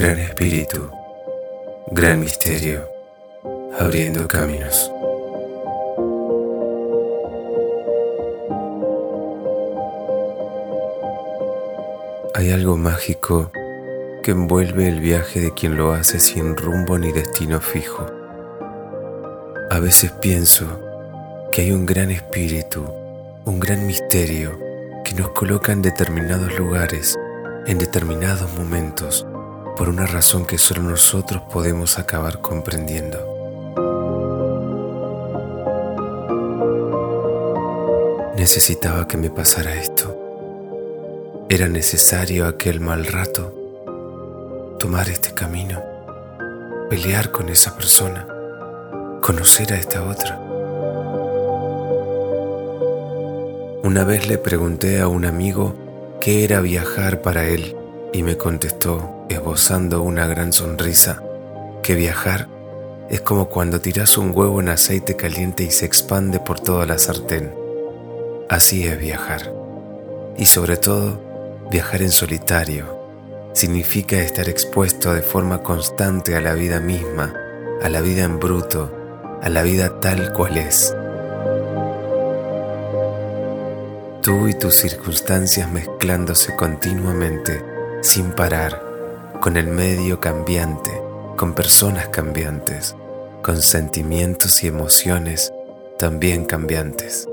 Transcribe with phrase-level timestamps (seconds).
[0.00, 0.88] Gran Espíritu,
[1.90, 2.88] gran misterio,
[3.80, 4.92] abriendo caminos.
[12.32, 13.50] Hay algo mágico
[14.22, 18.06] que envuelve el viaje de quien lo hace sin rumbo ni destino fijo.
[19.68, 20.64] A veces pienso
[21.50, 22.84] que hay un gran espíritu,
[23.46, 24.56] un gran misterio
[25.04, 27.18] que nos coloca en determinados lugares,
[27.66, 29.26] en determinados momentos,
[29.78, 33.16] por una razón que solo nosotros podemos acabar comprendiendo.
[38.36, 40.18] Necesitaba que me pasara esto.
[41.48, 43.54] Era necesario aquel mal rato
[44.80, 45.80] tomar este camino,
[46.90, 48.26] pelear con esa persona,
[49.22, 50.40] conocer a esta otra.
[53.84, 55.74] Una vez le pregunté a un amigo
[56.20, 57.77] qué era viajar para él
[58.12, 61.22] y me contestó, esbozando una gran sonrisa,
[61.82, 62.48] que viajar
[63.08, 66.98] es como cuando tiras un huevo en aceite caliente y se expande por toda la
[66.98, 67.54] sartén.
[68.50, 69.52] Así es viajar.
[70.36, 71.18] Y sobre todo,
[71.70, 72.98] viajar en solitario,
[73.54, 77.34] significa estar expuesto de forma constante a la vida misma,
[77.82, 78.92] a la vida en bruto,
[79.42, 80.94] a la vida tal cual es.
[84.22, 87.64] Tú y tus circunstancias mezclándose continuamente,
[88.08, 88.82] sin parar,
[89.42, 90.90] con el medio cambiante,
[91.36, 92.96] con personas cambiantes,
[93.42, 95.52] con sentimientos y emociones
[95.98, 97.28] también cambiantes.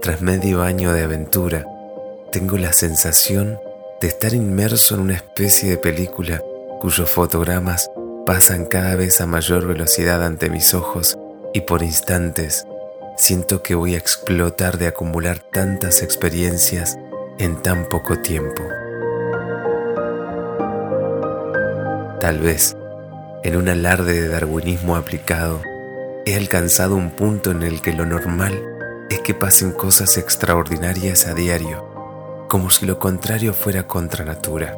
[0.00, 1.64] Tras medio año de aventura,
[2.32, 3.56] tengo la sensación
[4.00, 6.42] de estar inmerso en una especie de película
[6.80, 7.88] cuyos fotogramas
[8.26, 11.16] pasan cada vez a mayor velocidad ante mis ojos
[11.54, 12.66] y por instantes
[13.16, 16.98] siento que voy a explotar de acumular tantas experiencias
[17.38, 18.81] en tan poco tiempo.
[22.22, 22.76] Tal vez,
[23.42, 25.60] en un alarde de darwinismo aplicado,
[26.24, 28.62] he alcanzado un punto en el que lo normal
[29.10, 34.76] es que pasen cosas extraordinarias a diario como si lo contrario fuera contra natura.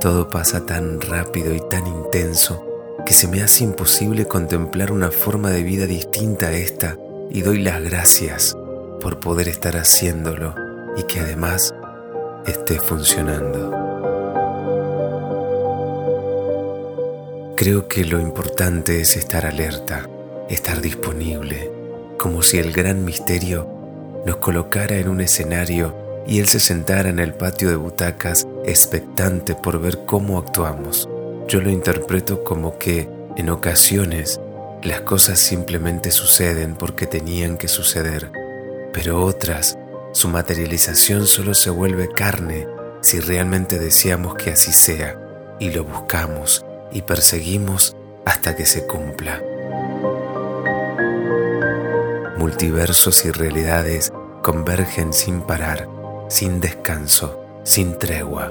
[0.00, 2.64] Todo pasa tan rápido y tan intenso
[3.04, 6.96] que se me hace imposible contemplar una forma de vida distinta a esta
[7.28, 8.56] y doy las gracias
[9.02, 10.54] por poder estar haciéndolo
[10.96, 11.74] y que además
[12.46, 13.89] esté funcionando.
[17.60, 20.08] Creo que lo importante es estar alerta,
[20.48, 21.70] estar disponible,
[22.16, 23.68] como si el gran misterio
[24.24, 25.94] nos colocara en un escenario
[26.26, 31.06] y él se sentara en el patio de butacas expectante por ver cómo actuamos.
[31.48, 34.40] Yo lo interpreto como que, en ocasiones,
[34.82, 38.32] las cosas simplemente suceden porque tenían que suceder,
[38.94, 39.76] pero otras,
[40.14, 42.66] su materialización solo se vuelve carne
[43.02, 45.20] si realmente deseamos que así sea
[45.58, 49.40] y lo buscamos y perseguimos hasta que se cumpla
[52.40, 54.10] multiversos y realidades
[54.42, 55.86] convergen sin parar,
[56.28, 58.50] sin descanso, sin tregua,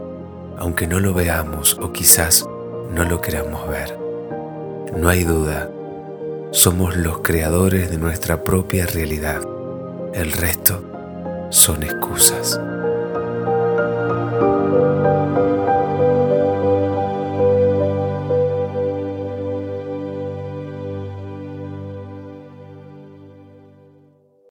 [0.59, 2.45] aunque no lo veamos o quizás
[2.91, 3.97] no lo queramos ver.
[4.95, 5.71] No hay duda,
[6.51, 9.41] somos los creadores de nuestra propia realidad.
[10.13, 10.83] El resto
[11.49, 12.61] son excusas.